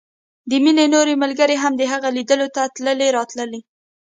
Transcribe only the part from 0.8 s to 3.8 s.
نورې ملګرې هم د هغې ليدلو ته تلې راتلې